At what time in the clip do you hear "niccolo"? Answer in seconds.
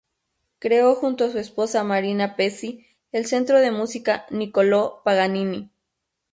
4.31-5.03